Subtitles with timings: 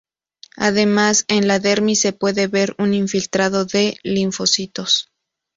[0.57, 5.11] Además en la dermis se puede ver un infiltrado de linfocitos.